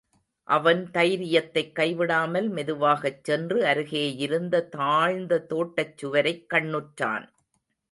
அவன் 0.47 0.89
தைரியத்தைக் 0.93 1.75
கைவிடாமல் 1.75 2.49
மெதுவாகச் 2.49 3.23
சென்று 3.23 3.63
அருகேயிருந்த 3.63 4.67
தாழ்ந்த 4.69 5.45
தோட்டச்சுவரைக் 5.49 6.45
கண்ணுற்றான். 6.53 7.27